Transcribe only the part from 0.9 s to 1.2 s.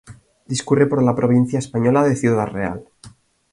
la